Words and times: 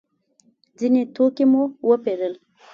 ځینې 0.77 1.01
توکي 1.15 1.45
مو 1.51 1.61
وپېرل. 1.89 2.33